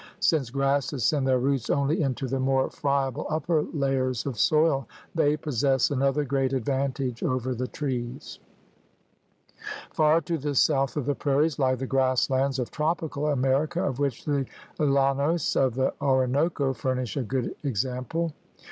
[0.19, 5.37] Since grasses send their roots only into the more friable upper layers of soil, they
[5.37, 8.39] possess another great advantage over the trees.
[9.93, 13.99] Far to the south of the prairies lie the grass lands of tropical America, of
[13.99, 14.47] which the
[14.79, 18.33] llanos of the Orinoco furnish a good example.